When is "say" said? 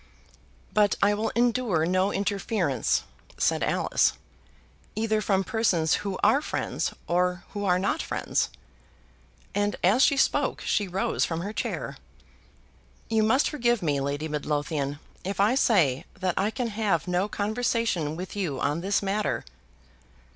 15.53-16.05